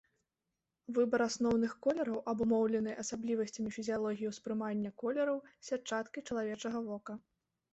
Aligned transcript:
Выбар 0.97 1.21
асноўных 1.25 1.75
колераў 1.87 2.17
абумоўлены 2.33 2.95
асаблівасцямі 3.03 3.69
фізіялогіі 3.77 4.31
ўспрымання 4.33 4.89
колераў 5.03 5.37
сятчаткай 5.69 6.21
чалавечага 6.27 6.79
вока. 6.91 7.13